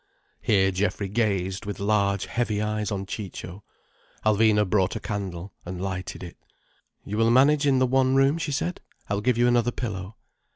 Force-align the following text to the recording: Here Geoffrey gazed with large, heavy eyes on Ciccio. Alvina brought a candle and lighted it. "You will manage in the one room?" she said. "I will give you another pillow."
Here 0.41 0.71
Geoffrey 0.71 1.09
gazed 1.09 1.67
with 1.67 1.79
large, 1.79 2.25
heavy 2.25 2.59
eyes 2.59 2.89
on 2.91 3.05
Ciccio. 3.05 3.63
Alvina 4.25 4.67
brought 4.67 4.95
a 4.95 4.99
candle 4.99 5.53
and 5.63 5.79
lighted 5.79 6.23
it. 6.23 6.37
"You 7.05 7.17
will 7.19 7.29
manage 7.29 7.67
in 7.67 7.77
the 7.77 7.85
one 7.85 8.15
room?" 8.15 8.39
she 8.39 8.51
said. 8.51 8.81
"I 9.11 9.13
will 9.13 9.21
give 9.21 9.37
you 9.37 9.47
another 9.47 9.69
pillow." 9.71 10.15